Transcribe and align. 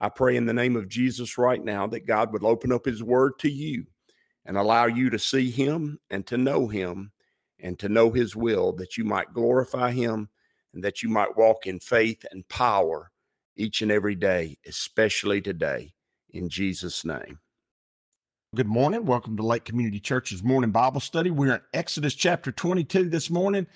I 0.00 0.08
pray 0.08 0.36
in 0.36 0.46
the 0.46 0.54
name 0.54 0.76
of 0.76 0.88
Jesus 0.88 1.36
right 1.36 1.62
now 1.62 1.86
that 1.88 2.06
God 2.06 2.32
would 2.32 2.42
open 2.42 2.72
up 2.72 2.86
His 2.86 3.02
Word 3.02 3.38
to 3.40 3.50
you 3.50 3.84
and 4.46 4.56
allow 4.56 4.86
you 4.86 5.10
to 5.10 5.18
see 5.18 5.50
Him 5.50 5.98
and 6.10 6.26
to 6.26 6.38
know 6.38 6.68
Him 6.68 7.12
and 7.58 7.78
to 7.78 7.88
know 7.88 8.10
His 8.10 8.34
will, 8.34 8.72
that 8.72 8.96
you 8.96 9.04
might 9.04 9.34
glorify 9.34 9.90
Him 9.90 10.30
and 10.72 10.82
that 10.84 11.02
you 11.02 11.10
might 11.10 11.36
walk 11.36 11.66
in 11.66 11.80
faith 11.80 12.24
and 12.30 12.48
power 12.48 13.10
each 13.56 13.82
and 13.82 13.92
every 13.92 14.14
day, 14.14 14.56
especially 14.66 15.42
today. 15.42 15.92
In 16.30 16.48
Jesus' 16.48 17.04
name. 17.04 17.40
Good 18.54 18.68
morning. 18.68 19.04
Welcome 19.04 19.36
to 19.36 19.42
Lake 19.42 19.64
Community 19.64 20.00
Church's 20.00 20.42
morning 20.42 20.70
Bible 20.70 21.00
study. 21.00 21.30
We're 21.30 21.54
in 21.54 21.60
Exodus 21.74 22.14
chapter 22.14 22.50
22 22.50 23.10
this 23.10 23.28
morning. 23.28 23.66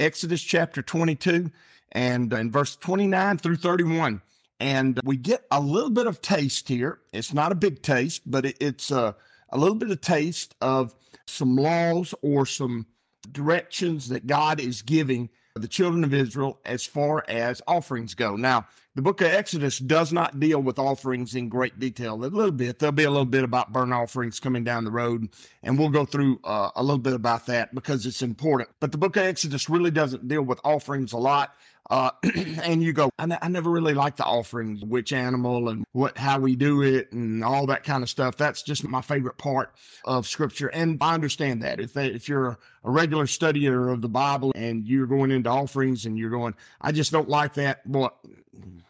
Exodus 0.00 0.42
chapter 0.42 0.80
22 0.80 1.50
and 1.92 2.32
in 2.32 2.50
verse 2.50 2.74
29 2.74 3.38
through 3.38 3.56
31. 3.56 4.22
And 4.64 4.98
we 5.04 5.18
get 5.18 5.44
a 5.50 5.60
little 5.60 5.90
bit 5.90 6.06
of 6.06 6.22
taste 6.22 6.68
here. 6.68 7.00
It's 7.12 7.34
not 7.34 7.52
a 7.52 7.54
big 7.54 7.82
taste, 7.82 8.22
but 8.24 8.46
it, 8.46 8.56
it's 8.60 8.90
a, 8.90 9.14
a 9.50 9.58
little 9.58 9.74
bit 9.74 9.90
of 9.90 10.00
taste 10.00 10.54
of 10.62 10.94
some 11.26 11.54
laws 11.54 12.14
or 12.22 12.46
some 12.46 12.86
directions 13.30 14.08
that 14.08 14.26
God 14.26 14.60
is 14.60 14.80
giving 14.80 15.28
the 15.54 15.68
children 15.68 16.02
of 16.02 16.14
Israel 16.14 16.60
as 16.64 16.86
far 16.86 17.26
as 17.28 17.60
offerings 17.66 18.14
go. 18.14 18.36
Now, 18.36 18.66
the 18.94 19.02
book 19.02 19.20
of 19.20 19.26
Exodus 19.26 19.78
does 19.78 20.12
not 20.14 20.40
deal 20.40 20.60
with 20.60 20.78
offerings 20.78 21.34
in 21.34 21.50
great 21.50 21.78
detail. 21.78 22.14
A 22.14 22.16
little 22.16 22.50
bit. 22.50 22.78
There'll 22.78 22.92
be 22.92 23.04
a 23.04 23.10
little 23.10 23.24
bit 23.26 23.44
about 23.44 23.72
burnt 23.72 23.92
offerings 23.92 24.40
coming 24.40 24.64
down 24.64 24.84
the 24.84 24.90
road, 24.90 25.28
and 25.62 25.78
we'll 25.78 25.90
go 25.90 26.06
through 26.06 26.40
uh, 26.42 26.70
a 26.74 26.82
little 26.82 26.98
bit 26.98 27.12
about 27.12 27.46
that 27.46 27.74
because 27.74 28.06
it's 28.06 28.22
important. 28.22 28.70
But 28.80 28.92
the 28.92 28.98
book 28.98 29.16
of 29.16 29.24
Exodus 29.24 29.68
really 29.68 29.90
doesn't 29.90 30.26
deal 30.26 30.42
with 30.42 30.58
offerings 30.64 31.12
a 31.12 31.18
lot. 31.18 31.54
Uh, 31.90 32.10
and 32.62 32.82
you 32.82 32.92
go, 32.92 33.10
I, 33.18 33.38
I 33.42 33.48
never 33.48 33.70
really 33.70 33.94
liked 33.94 34.16
the 34.16 34.24
offerings, 34.24 34.82
which 34.82 35.12
animal 35.12 35.68
and 35.68 35.84
what, 35.92 36.16
how 36.16 36.38
we 36.38 36.56
do 36.56 36.82
it 36.82 37.12
and 37.12 37.44
all 37.44 37.66
that 37.66 37.84
kind 37.84 38.02
of 38.02 38.08
stuff. 38.08 38.36
That's 38.36 38.62
just 38.62 38.84
my 38.84 39.02
favorite 39.02 39.36
part 39.38 39.74
of 40.04 40.26
scripture. 40.26 40.68
And 40.68 40.98
I 41.00 41.14
understand 41.14 41.62
that 41.62 41.80
if 41.80 41.92
they, 41.92 42.06
if 42.06 42.28
you're 42.28 42.58
a 42.84 42.90
regular 42.90 43.26
studier 43.26 43.92
of 43.92 44.00
the 44.00 44.08
Bible 44.08 44.52
and 44.54 44.86
you're 44.86 45.06
going 45.06 45.30
into 45.30 45.50
offerings 45.50 46.06
and 46.06 46.18
you're 46.18 46.30
going, 46.30 46.54
I 46.80 46.92
just 46.92 47.12
don't 47.12 47.28
like 47.28 47.54
that. 47.54 47.86
Well, 47.86 48.18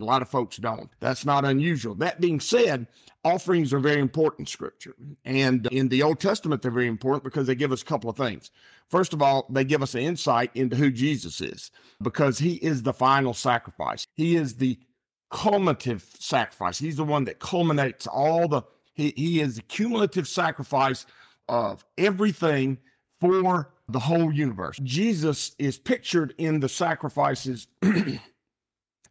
a 0.00 0.04
lot 0.04 0.22
of 0.22 0.28
folks 0.28 0.56
don't. 0.56 0.90
That's 1.00 1.24
not 1.24 1.44
unusual. 1.44 1.94
That 1.94 2.20
being 2.20 2.40
said, 2.40 2.86
offerings 3.24 3.72
are 3.72 3.78
very 3.78 4.00
important 4.00 4.48
scripture. 4.48 4.94
And 5.24 5.66
in 5.66 5.88
the 5.88 6.02
Old 6.02 6.20
Testament, 6.20 6.62
they're 6.62 6.70
very 6.70 6.86
important 6.86 7.24
because 7.24 7.46
they 7.46 7.54
give 7.54 7.72
us 7.72 7.82
a 7.82 7.86
couple 7.86 8.10
of 8.10 8.16
things. 8.16 8.50
First 8.90 9.12
of 9.12 9.22
all, 9.22 9.46
they 9.50 9.64
give 9.64 9.82
us 9.82 9.94
an 9.94 10.02
insight 10.02 10.50
into 10.54 10.76
who 10.76 10.90
Jesus 10.90 11.40
is 11.40 11.70
because 12.02 12.38
he 12.38 12.54
is 12.54 12.82
the 12.82 12.92
final 12.92 13.34
sacrifice. 13.34 14.06
He 14.14 14.36
is 14.36 14.56
the 14.56 14.78
cumulative 15.32 16.06
sacrifice. 16.18 16.78
He's 16.78 16.96
the 16.96 17.04
one 17.04 17.24
that 17.24 17.40
culminates 17.40 18.06
all 18.06 18.46
the, 18.46 18.62
he, 18.92 19.12
he 19.16 19.40
is 19.40 19.56
the 19.56 19.62
cumulative 19.62 20.28
sacrifice 20.28 21.06
of 21.48 21.84
everything 21.98 22.78
for 23.20 23.72
the 23.88 23.98
whole 23.98 24.32
universe. 24.32 24.78
Jesus 24.82 25.54
is 25.58 25.78
pictured 25.78 26.34
in 26.38 26.60
the 26.60 26.68
sacrifices 26.68 27.68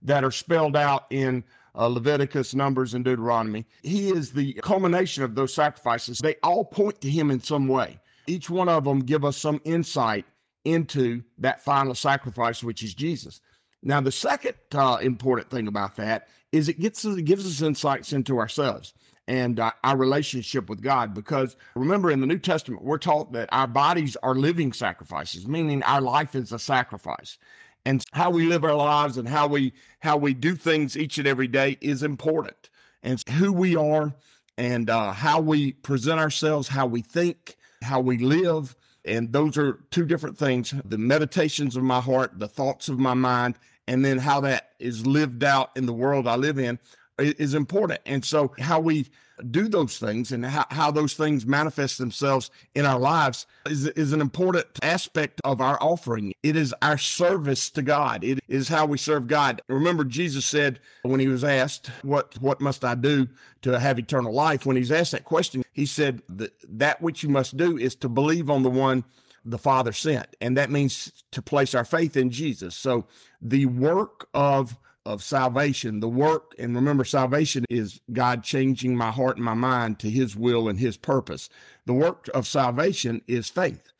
that 0.03 0.23
are 0.23 0.31
spelled 0.31 0.75
out 0.75 1.05
in 1.09 1.43
uh, 1.75 1.87
Leviticus, 1.87 2.53
Numbers, 2.53 2.93
and 2.93 3.03
Deuteronomy. 3.03 3.65
He 3.81 4.09
is 4.09 4.31
the 4.31 4.53
culmination 4.61 5.23
of 5.23 5.35
those 5.35 5.53
sacrifices. 5.53 6.19
They 6.19 6.35
all 6.43 6.65
point 6.65 7.01
to 7.01 7.09
him 7.09 7.31
in 7.31 7.39
some 7.39 7.67
way. 7.67 7.99
Each 8.27 8.49
one 8.49 8.69
of 8.69 8.83
them 8.83 8.99
give 8.99 9.25
us 9.25 9.37
some 9.37 9.59
insight 9.63 10.25
into 10.65 11.23
that 11.39 11.63
final 11.63 11.95
sacrifice, 11.95 12.63
which 12.63 12.83
is 12.83 12.93
Jesus. 12.93 13.41
Now, 13.81 13.99
the 13.99 14.11
second 14.11 14.55
uh, 14.73 14.99
important 15.01 15.49
thing 15.49 15.67
about 15.67 15.97
that 15.97 16.29
is 16.51 16.69
it 16.69 16.79
gets 16.79 17.03
it 17.03 17.25
gives 17.25 17.45
us 17.45 17.61
insights 17.61 18.13
into 18.13 18.37
ourselves 18.37 18.93
and 19.27 19.59
uh, 19.59 19.71
our 19.83 19.97
relationship 19.97 20.69
with 20.69 20.81
God. 20.81 21.13
Because 21.13 21.57
remember, 21.75 22.11
in 22.11 22.21
the 22.21 22.27
New 22.27 22.39
Testament, 22.39 22.83
we're 22.83 22.97
taught 22.97 23.33
that 23.33 23.49
our 23.51 23.67
bodies 23.67 24.15
are 24.23 24.35
living 24.35 24.71
sacrifices, 24.71 25.47
meaning 25.47 25.83
our 25.83 26.01
life 26.01 26.35
is 26.35 26.51
a 26.53 26.59
sacrifice 26.59 27.37
and 27.85 28.03
how 28.13 28.29
we 28.29 28.45
live 28.45 28.63
our 28.63 28.75
lives 28.75 29.17
and 29.17 29.27
how 29.27 29.47
we 29.47 29.73
how 29.99 30.17
we 30.17 30.33
do 30.33 30.55
things 30.55 30.97
each 30.97 31.17
and 31.17 31.27
every 31.27 31.47
day 31.47 31.77
is 31.81 32.03
important. 32.03 32.69
And 33.01 33.21
who 33.27 33.51
we 33.51 33.75
are 33.75 34.13
and 34.57 34.89
uh, 34.89 35.11
how 35.11 35.41
we 35.41 35.73
present 35.73 36.19
ourselves 36.19 36.69
how 36.69 36.85
we 36.85 37.01
think 37.01 37.55
how 37.81 37.99
we 37.99 38.17
live. 38.17 38.75
And 39.05 39.33
those 39.33 39.57
are 39.57 39.79
two 39.91 40.05
different 40.05 40.37
things 40.37 40.73
the 40.85 40.97
meditations 40.97 41.75
of 41.75 41.83
my 41.83 41.99
heart 41.99 42.39
the 42.39 42.47
thoughts 42.47 42.87
of 42.87 42.99
my 42.99 43.13
mind 43.13 43.55
and 43.87 44.03
then 44.05 44.17
how 44.17 44.39
that 44.41 44.71
is 44.79 45.05
lived 45.05 45.43
out 45.43 45.71
in 45.75 45.85
the 45.85 45.93
world 45.93 46.27
i 46.27 46.35
live 46.35 46.57
in 46.57 46.79
is 47.17 47.53
important 47.53 47.99
and 48.05 48.25
so 48.25 48.53
how 48.59 48.79
we 48.79 49.05
do 49.49 49.67
those 49.67 49.97
things 49.97 50.31
and 50.31 50.45
how, 50.45 50.65
how 50.69 50.91
those 50.91 51.13
things 51.13 51.45
manifest 51.45 51.97
themselves 51.97 52.51
in 52.75 52.85
our 52.85 52.99
lives 52.99 53.45
is, 53.65 53.87
is 53.87 54.13
an 54.13 54.21
important 54.21 54.65
aspect 54.81 55.41
of 55.43 55.59
our 55.59 55.77
offering. 55.81 56.33
It 56.43 56.55
is 56.55 56.73
our 56.81 56.97
service 56.97 57.69
to 57.71 57.81
God. 57.81 58.23
It 58.23 58.39
is 58.47 58.67
how 58.67 58.85
we 58.85 58.97
serve 58.97 59.27
God. 59.27 59.61
Remember, 59.67 60.03
Jesus 60.03 60.45
said 60.45 60.79
when 61.01 61.19
he 61.19 61.27
was 61.27 61.43
asked, 61.43 61.87
What 62.03 62.39
what 62.41 62.61
must 62.61 62.85
I 62.85 62.95
do 62.95 63.27
to 63.63 63.79
have 63.79 63.97
eternal 63.97 64.33
life? 64.33 64.65
When 64.65 64.77
he's 64.77 64.91
asked 64.91 65.11
that 65.13 65.25
question, 65.25 65.63
he 65.71 65.85
said 65.85 66.21
that, 66.29 66.53
that 66.67 67.01
which 67.01 67.23
you 67.23 67.29
must 67.29 67.57
do 67.57 67.77
is 67.77 67.95
to 67.97 68.09
believe 68.09 68.49
on 68.49 68.63
the 68.63 68.69
one 68.69 69.03
the 69.45 69.57
Father 69.57 69.91
sent. 69.91 70.27
And 70.39 70.55
that 70.57 70.69
means 70.69 71.23
to 71.31 71.41
place 71.41 71.75
our 71.75 71.83
faith 71.83 72.15
in 72.15 72.29
Jesus. 72.29 72.75
So 72.75 73.05
the 73.41 73.65
work 73.65 74.29
of 74.33 74.77
of 75.05 75.23
salvation, 75.23 75.99
the 75.99 76.09
work, 76.09 76.53
and 76.57 76.75
remember, 76.75 77.03
salvation 77.03 77.65
is 77.69 77.99
God 78.11 78.43
changing 78.43 78.95
my 78.95 79.11
heart 79.11 79.37
and 79.37 79.45
my 79.45 79.53
mind 79.53 79.99
to 79.99 80.09
His 80.09 80.35
will 80.35 80.67
and 80.69 80.79
His 80.79 80.97
purpose. 80.97 81.49
The 81.85 81.93
work 81.93 82.29
of 82.33 82.47
salvation 82.47 83.21
is 83.27 83.49
faith, 83.49 83.91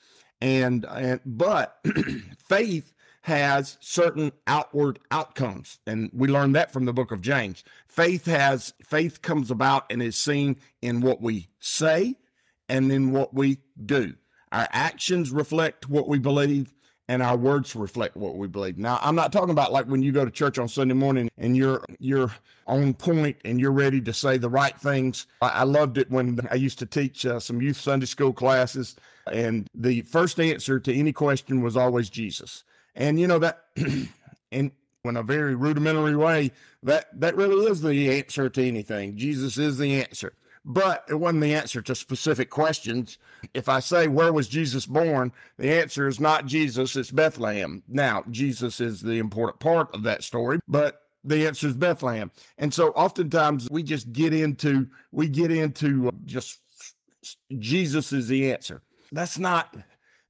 and 0.42 0.86
and 0.86 1.20
but 1.26 1.80
faith 2.38 2.94
has 3.24 3.78
certain 3.80 4.32
outward 4.48 5.00
outcomes, 5.12 5.80
and 5.88 6.10
we 6.14 6.28
learn 6.28 6.52
that 6.54 6.72
from 6.72 6.86
the 6.86 6.94
book 6.94 7.12
of 7.12 7.22
James. 7.22 7.64
Faith 7.88 8.26
has 8.26 8.74
faith 8.84 9.22
comes 9.22 9.52
about 9.52 9.92
and 9.92 10.02
is 10.02 10.18
seen 10.18 10.58
in 10.82 11.02
what 11.02 11.22
we 11.22 11.48
say 11.60 12.16
and 12.70 12.92
in 12.92 13.12
what 13.12 13.34
we 13.34 13.60
do. 13.86 14.14
Our 14.52 14.68
actions 14.72 15.32
reflect 15.32 15.90
what 15.90 16.08
we 16.08 16.20
believe 16.20 16.74
and 17.10 17.22
our 17.22 17.36
words 17.36 17.76
reflect 17.76 18.16
what 18.16 18.38
we 18.38 18.48
believe. 18.48 18.78
Now, 18.78 19.00
I'm 19.02 19.16
not 19.16 19.34
talking 19.34 19.50
about 19.50 19.72
like 19.72 19.86
when 19.86 20.02
you 20.02 20.12
go 20.12 20.24
to 20.24 20.32
church 20.32 20.58
on 20.58 20.68
Sunday 20.68 20.94
morning 20.94 21.30
and 21.38 21.56
you're 21.56 21.84
you're 22.00 22.32
on 22.66 22.94
point 22.94 23.38
and 23.44 23.60
you're 23.60 23.72
ready 23.72 24.00
to 24.02 24.14
say 24.14 24.38
the 24.38 24.50
right 24.50 24.78
things. 24.78 25.28
I, 25.42 25.50
I 25.50 25.64
loved 25.64 25.98
it 25.98 26.10
when 26.10 26.40
I 26.50 26.56
used 26.56 26.80
to 26.80 26.86
teach 26.86 27.26
uh, 27.26 27.40
some 27.40 27.62
youth 27.62 27.78
Sunday 27.78 28.06
school 28.06 28.34
classes, 28.34 28.96
and 29.32 29.68
the 29.76 30.02
first 30.02 30.40
answer 30.40 30.80
to 30.80 30.94
any 30.94 31.12
question 31.12 31.62
was 31.62 31.76
always 31.76 32.10
Jesus. 32.10 32.64
And 32.96 33.20
you 33.20 33.28
know 33.28 33.40
that, 33.40 33.66
in 34.52 34.72
in 35.06 35.18
a 35.18 35.24
very 35.24 35.56
rudimentary 35.56 36.16
way, 36.16 36.52
that 36.84 37.20
that 37.20 37.36
really 37.36 37.66
is 37.66 37.82
the 37.82 38.18
answer 38.18 38.50
to 38.50 38.66
anything. 38.66 39.18
Jesus 39.18 39.58
is 39.58 39.78
the 39.78 40.02
answer 40.02 40.34
but 40.66 41.04
it 41.10 41.16
wasn't 41.16 41.42
the 41.42 41.54
answer 41.54 41.82
to 41.82 41.96
specific 41.96 42.50
questions. 42.50 43.18
If 43.54 43.68
I 43.68 43.80
say, 43.80 44.08
Where 44.08 44.34
was 44.34 44.48
Jesus 44.48 44.86
born? 44.86 45.32
the 45.58 45.72
answer 45.72 46.08
is 46.08 46.20
not 46.20 46.46
Jesus, 46.46 46.96
it's 46.96 47.12
Bethlehem. 47.12 47.84
Now, 47.88 48.24
Jesus 48.30 48.80
is 48.80 49.02
the 49.02 49.20
important 49.20 49.60
part 49.60 49.94
of 49.94 50.04
that 50.04 50.24
story, 50.24 50.60
but 50.68 51.02
the 51.24 51.48
answer 51.48 51.68
is 51.68 51.76
Bethlehem. 51.76 52.32
And 52.58 52.74
so 52.74 52.90
oftentimes 52.90 53.70
we 53.70 53.84
just 53.84 54.12
get 54.12 54.34
into, 54.34 54.88
we 55.12 55.28
get 55.28 55.52
into 55.52 56.10
uh, 56.10 56.12
just 56.26 56.60
Jesus 57.58 58.12
is 58.12 58.28
the 58.28 58.52
answer. 58.52 58.82
That's 59.12 59.38
not, 59.38 59.76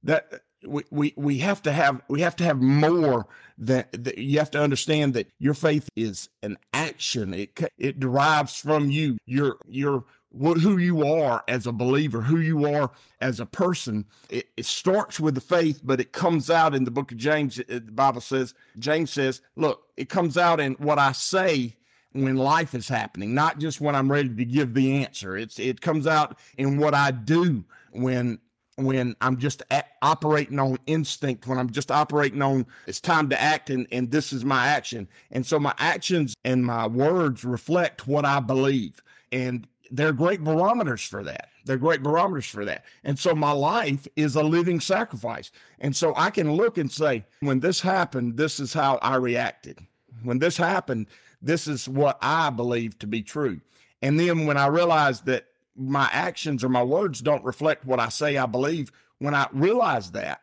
that 0.04 0.42
we, 0.66 0.82
we 0.90 1.14
we 1.16 1.38
have 1.38 1.62
to 1.62 1.72
have 1.72 2.00
we 2.08 2.20
have 2.20 2.36
to 2.36 2.44
have 2.44 2.60
more 2.60 3.26
than, 3.58 3.84
that 3.92 4.18
you 4.18 4.38
have 4.38 4.50
to 4.52 4.60
understand 4.60 5.14
that 5.14 5.28
your 5.38 5.54
faith 5.54 5.88
is 5.96 6.28
an 6.42 6.56
action 6.72 7.34
it 7.34 7.58
it 7.78 8.00
derives 8.00 8.56
from 8.56 8.90
you 8.90 9.18
your 9.26 9.56
your 9.66 10.04
what, 10.34 10.58
who 10.58 10.78
you 10.78 11.06
are 11.06 11.44
as 11.46 11.66
a 11.66 11.72
believer, 11.72 12.20
who 12.22 12.38
you 12.38 12.66
are 12.74 12.90
as 13.20 13.38
a 13.38 13.46
person. 13.46 14.04
It, 14.28 14.48
it, 14.56 14.66
starts 14.66 15.20
with 15.20 15.34
the 15.34 15.40
faith, 15.40 15.80
but 15.84 16.00
it 16.00 16.12
comes 16.12 16.50
out 16.50 16.74
in 16.74 16.84
the 16.84 16.90
book 16.90 17.12
of 17.12 17.18
James. 17.18 17.56
The 17.56 17.80
Bible 17.80 18.20
says, 18.20 18.54
James 18.78 19.12
says, 19.12 19.40
look, 19.54 19.84
it 19.96 20.08
comes 20.08 20.36
out 20.36 20.58
in 20.58 20.74
what 20.74 20.98
I 20.98 21.12
say 21.12 21.76
when 22.12 22.36
life 22.36 22.74
is 22.74 22.88
happening, 22.88 23.34
not 23.34 23.58
just 23.58 23.80
when 23.80 23.94
I'm 23.94 24.10
ready 24.10 24.28
to 24.28 24.44
give 24.44 24.74
the 24.74 25.02
answer. 25.04 25.36
It's 25.36 25.58
it 25.58 25.80
comes 25.80 26.06
out 26.06 26.38
in 26.56 26.78
what 26.78 26.94
I 26.94 27.10
do 27.10 27.64
when 27.92 28.38
when 28.76 29.14
I'm 29.20 29.38
just 29.38 29.62
a- 29.70 29.84
operating 30.02 30.58
on 30.58 30.78
instinct, 30.86 31.46
when 31.46 31.58
I'm 31.58 31.70
just 31.70 31.92
operating 31.92 32.42
on 32.42 32.66
it's 32.86 33.00
time 33.00 33.28
to 33.30 33.40
act 33.40 33.70
and, 33.70 33.86
and 33.92 34.10
this 34.10 34.32
is 34.32 34.44
my 34.44 34.66
action. 34.66 35.08
And 35.30 35.46
so 35.46 35.60
my 35.60 35.74
actions 35.78 36.34
and 36.44 36.64
my 36.66 36.86
words 36.86 37.44
reflect 37.44 38.08
what 38.08 38.24
I 38.24 38.40
believe. 38.40 39.02
And 39.30 39.66
they're 39.94 40.12
great 40.12 40.42
barometers 40.42 41.04
for 41.04 41.22
that. 41.22 41.50
They're 41.64 41.76
great 41.76 42.02
barometers 42.02 42.46
for 42.46 42.64
that. 42.64 42.84
And 43.04 43.16
so 43.16 43.32
my 43.32 43.52
life 43.52 44.08
is 44.16 44.34
a 44.34 44.42
living 44.42 44.80
sacrifice. 44.80 45.52
And 45.78 45.94
so 45.94 46.12
I 46.16 46.30
can 46.30 46.52
look 46.52 46.78
and 46.78 46.90
say, 46.90 47.24
when 47.40 47.60
this 47.60 47.80
happened, 47.80 48.36
this 48.36 48.58
is 48.58 48.72
how 48.72 48.98
I 49.02 49.16
reacted. 49.16 49.78
When 50.24 50.40
this 50.40 50.56
happened, 50.56 51.06
this 51.40 51.68
is 51.68 51.88
what 51.88 52.18
I 52.20 52.50
believe 52.50 52.98
to 52.98 53.06
be 53.06 53.22
true. 53.22 53.60
And 54.02 54.18
then 54.18 54.46
when 54.46 54.56
I 54.56 54.66
realize 54.66 55.20
that 55.22 55.46
my 55.76 56.08
actions 56.12 56.64
or 56.64 56.68
my 56.68 56.82
words 56.82 57.20
don't 57.20 57.44
reflect 57.44 57.86
what 57.86 58.00
I 58.00 58.08
say 58.08 58.36
I 58.36 58.46
believe, 58.46 58.90
when 59.18 59.34
I 59.34 59.46
realize 59.52 60.10
that, 60.10 60.42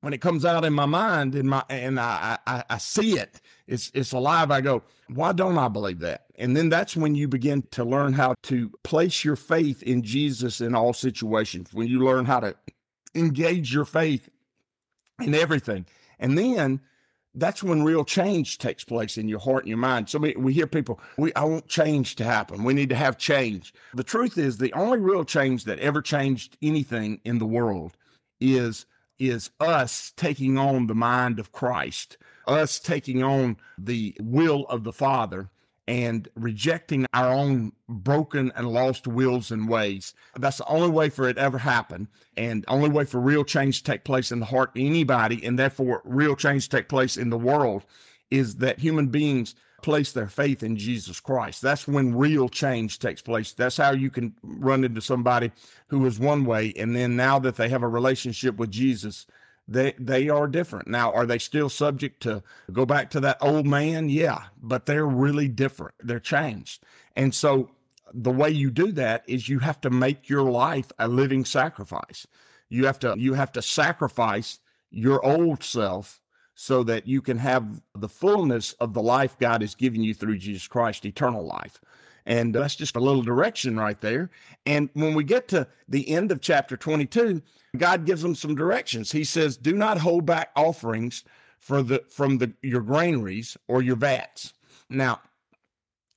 when 0.00 0.12
it 0.12 0.20
comes 0.20 0.44
out 0.44 0.64
in 0.64 0.72
my 0.72 0.86
mind 0.86 1.34
and 1.34 1.48
my 1.48 1.64
and 1.68 1.98
I, 1.98 2.38
I 2.46 2.64
I 2.70 2.78
see 2.78 3.18
it, 3.18 3.40
it's 3.66 3.90
it's 3.94 4.12
alive. 4.12 4.50
I 4.50 4.60
go, 4.60 4.82
why 5.08 5.32
don't 5.32 5.58
I 5.58 5.68
believe 5.68 5.98
that? 6.00 6.26
And 6.36 6.56
then 6.56 6.68
that's 6.68 6.96
when 6.96 7.14
you 7.14 7.28
begin 7.28 7.62
to 7.72 7.84
learn 7.84 8.12
how 8.12 8.34
to 8.44 8.70
place 8.84 9.24
your 9.24 9.36
faith 9.36 9.82
in 9.82 10.02
Jesus 10.02 10.60
in 10.60 10.74
all 10.74 10.92
situations. 10.92 11.72
When 11.72 11.88
you 11.88 12.04
learn 12.04 12.24
how 12.24 12.40
to 12.40 12.54
engage 13.14 13.74
your 13.74 13.84
faith 13.84 14.28
in 15.20 15.34
everything, 15.34 15.86
and 16.18 16.38
then 16.38 16.80
that's 17.34 17.62
when 17.62 17.84
real 17.84 18.04
change 18.04 18.58
takes 18.58 18.84
place 18.84 19.18
in 19.18 19.28
your 19.28 19.38
heart 19.38 19.64
and 19.64 19.68
your 19.68 19.78
mind. 19.78 20.08
So 20.08 20.18
we, 20.18 20.34
we 20.36 20.52
hear 20.52 20.66
people, 20.66 21.00
we 21.16 21.32
I 21.34 21.44
want 21.44 21.68
change 21.68 22.16
to 22.16 22.24
happen. 22.24 22.64
We 22.64 22.74
need 22.74 22.88
to 22.90 22.96
have 22.96 23.18
change. 23.18 23.74
The 23.94 24.04
truth 24.04 24.38
is 24.38 24.58
the 24.58 24.72
only 24.74 24.98
real 24.98 25.24
change 25.24 25.64
that 25.64 25.78
ever 25.80 26.02
changed 26.02 26.56
anything 26.62 27.20
in 27.24 27.38
the 27.38 27.46
world 27.46 27.96
is 28.40 28.86
is 29.18 29.50
us 29.60 30.12
taking 30.16 30.58
on 30.58 30.86
the 30.86 30.94
mind 30.94 31.38
of 31.38 31.52
Christ, 31.52 32.16
us 32.46 32.78
taking 32.78 33.22
on 33.22 33.56
the 33.76 34.16
will 34.20 34.66
of 34.66 34.84
the 34.84 34.92
Father 34.92 35.50
and 35.88 36.28
rejecting 36.36 37.06
our 37.14 37.32
own 37.32 37.72
broken 37.88 38.52
and 38.54 38.68
lost 38.68 39.06
wills 39.06 39.50
and 39.50 39.68
ways. 39.68 40.12
That's 40.36 40.58
the 40.58 40.68
only 40.68 40.90
way 40.90 41.08
for 41.08 41.28
it 41.28 41.38
ever 41.38 41.56
happen 41.56 42.08
and 42.36 42.64
only 42.68 42.90
way 42.90 43.04
for 43.04 43.18
real 43.20 43.42
change 43.42 43.78
to 43.78 43.84
take 43.84 44.04
place 44.04 44.30
in 44.30 44.38
the 44.38 44.46
heart 44.46 44.70
of 44.76 44.82
anybody 44.82 45.42
and 45.44 45.58
therefore 45.58 46.02
real 46.04 46.36
change 46.36 46.68
to 46.68 46.76
take 46.76 46.90
place 46.90 47.16
in 47.16 47.30
the 47.30 47.38
world 47.38 47.86
is 48.30 48.56
that 48.56 48.80
human 48.80 49.06
beings 49.06 49.54
place 49.82 50.12
their 50.12 50.28
faith 50.28 50.62
in 50.62 50.76
Jesus 50.76 51.20
Christ. 51.20 51.62
That's 51.62 51.86
when 51.86 52.16
real 52.16 52.48
change 52.48 52.98
takes 52.98 53.22
place. 53.22 53.52
That's 53.52 53.76
how 53.76 53.92
you 53.92 54.10
can 54.10 54.34
run 54.42 54.84
into 54.84 55.00
somebody 55.00 55.52
who 55.88 56.04
is 56.06 56.18
one 56.18 56.44
way 56.44 56.72
and 56.76 56.94
then 56.94 57.16
now 57.16 57.38
that 57.38 57.56
they 57.56 57.68
have 57.68 57.82
a 57.82 57.88
relationship 57.88 58.56
with 58.56 58.70
Jesus, 58.70 59.26
they 59.66 59.94
they 59.98 60.28
are 60.28 60.46
different. 60.46 60.88
Now 60.88 61.12
are 61.12 61.26
they 61.26 61.38
still 61.38 61.68
subject 61.68 62.22
to 62.22 62.42
go 62.72 62.86
back 62.86 63.10
to 63.10 63.20
that 63.20 63.38
old 63.40 63.66
man? 63.66 64.08
Yeah 64.08 64.44
but 64.62 64.86
they're 64.86 65.06
really 65.06 65.48
different. 65.48 65.94
They're 66.02 66.20
changed. 66.20 66.84
And 67.16 67.34
so 67.34 67.70
the 68.12 68.30
way 68.30 68.50
you 68.50 68.70
do 68.70 68.92
that 68.92 69.24
is 69.26 69.48
you 69.48 69.58
have 69.60 69.80
to 69.82 69.90
make 69.90 70.28
your 70.28 70.42
life 70.42 70.90
a 70.98 71.08
living 71.08 71.44
sacrifice. 71.44 72.26
You 72.68 72.86
have 72.86 72.98
to 73.00 73.14
you 73.16 73.34
have 73.34 73.52
to 73.52 73.62
sacrifice 73.62 74.58
your 74.90 75.24
old 75.24 75.62
self 75.62 76.20
so 76.60 76.82
that 76.82 77.06
you 77.06 77.22
can 77.22 77.38
have 77.38 77.80
the 77.94 78.08
fullness 78.08 78.72
of 78.74 78.92
the 78.92 79.02
life 79.02 79.38
God 79.38 79.60
has 79.60 79.76
given 79.76 80.02
you 80.02 80.12
through 80.12 80.38
Jesus 80.38 80.66
Christ 80.66 81.06
eternal 81.06 81.46
life 81.46 81.80
and 82.28 82.54
uh, 82.54 82.60
that's 82.60 82.76
just 82.76 82.94
a 82.94 83.00
little 83.00 83.22
direction 83.22 83.76
right 83.76 83.98
there. 84.00 84.30
And 84.66 84.90
when 84.92 85.14
we 85.14 85.24
get 85.24 85.48
to 85.48 85.66
the 85.88 86.08
end 86.10 86.30
of 86.30 86.40
chapter 86.40 86.76
22, 86.76 87.42
God 87.76 88.04
gives 88.04 88.22
them 88.22 88.34
some 88.34 88.54
directions. 88.54 89.10
He 89.10 89.24
says, 89.24 89.56
"Do 89.56 89.72
not 89.72 89.98
hold 89.98 90.26
back 90.26 90.50
offerings 90.54 91.24
for 91.58 91.82
the 91.82 92.04
from 92.10 92.38
the 92.38 92.52
your 92.62 92.82
granaries 92.82 93.56
or 93.66 93.82
your 93.82 93.96
vats." 93.96 94.52
Now, 94.90 95.20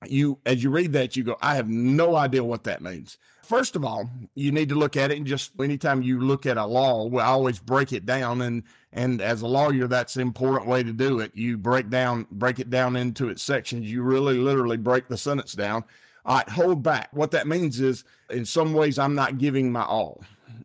you 0.06 0.40
as 0.46 0.64
you 0.64 0.70
read 0.70 0.92
that, 0.94 1.16
you 1.16 1.24
go, 1.24 1.38
"I 1.42 1.56
have 1.56 1.70
no 1.70 2.16
idea 2.16 2.44
what 2.44 2.66
that 2.66 2.82
means." 2.82 3.18
First 3.44 3.76
of 3.76 3.84
all, 3.86 4.10
you 4.36 4.52
need 4.52 4.70
to 4.70 4.76
look 4.76 4.96
at 4.96 5.12
it 5.12 5.18
and 5.18 5.26
just 5.26 5.52
anytime 5.60 6.02
you 6.02 6.20
look 6.20 6.46
at 6.46 6.58
a 6.58 6.66
law, 6.66 7.06
we 7.06 7.22
always 7.22 7.60
break 7.60 7.92
it 7.92 8.06
down 8.06 8.42
and 8.42 8.64
and 8.94 9.22
as 9.22 9.42
a 9.42 9.48
lawyer, 9.48 9.88
that's 9.88 10.16
the 10.16 10.22
important 10.22 10.68
way 10.68 10.84
to 10.84 10.92
do 10.92 11.20
it. 11.20 11.32
You 11.34 11.58
break 11.58 11.90
down, 11.90 12.28
break 12.32 12.60
it 12.60 12.70
down 12.70 12.96
into 12.96 13.30
its 13.30 13.42
sections. 13.42 13.90
You 13.90 14.04
really 14.04 14.38
literally 14.38 14.78
break 14.78 15.08
the 15.08 15.18
sentence 15.18 15.54
down. 15.54 15.86
Right, 16.26 16.48
hold 16.48 16.84
back. 16.84 17.10
What 17.14 17.32
that 17.32 17.48
means 17.48 17.80
is 17.80 18.04
in 18.30 18.46
some 18.46 18.74
ways 18.74 19.00
I'm 19.00 19.16
not 19.16 19.38
giving 19.38 19.72
my 19.72 19.84
all. 19.84 20.24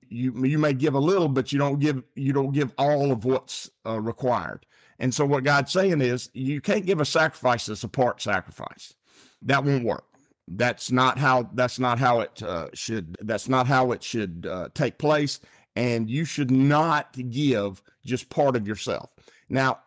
You 0.09 0.45
you 0.45 0.59
may 0.59 0.73
give 0.73 0.95
a 0.95 0.99
little, 0.99 1.29
but 1.29 1.53
you 1.53 1.59
don't 1.59 1.79
give 1.79 2.03
you 2.15 2.33
don't 2.33 2.53
give 2.53 2.73
all 2.79 3.11
of 3.11 3.25
what's 3.25 3.71
uh, 3.87 4.01
required. 4.01 4.67
And 4.99 5.15
so 5.15 5.25
what 5.25 5.45
God's 5.45 5.73
saying 5.73 6.01
is 6.01 6.31
you 6.35 6.61
can't 6.61 6.87
give 6.87 7.01
a 7.01 7.05
sacrifice 7.05 7.67
that's 7.67 7.85
a 7.85 7.89
part 7.89 8.21
sacrifice. 8.21 8.95
That 9.43 9.65
won't 9.65 9.85
work. 9.85 10.05
That's 10.49 10.93
not 10.93 11.19
how 11.19 11.49
that's 11.55 11.79
not 11.79 11.99
how 11.99 12.21
it 12.21 12.43
uh, 12.43 12.69
should 12.75 13.17
that's 13.23 13.49
not 13.49 13.67
how 13.67 13.93
it 13.93 14.03
should 14.03 14.47
uh, 14.51 14.69
take 14.75 14.99
place 14.99 15.41
and 15.77 16.11
you 16.11 16.25
should 16.25 16.51
not 16.51 17.15
give 17.31 17.83
just 18.07 18.31
part 18.31 18.57
of 18.57 18.67
yourself. 18.67 19.11
Now, 19.49 19.81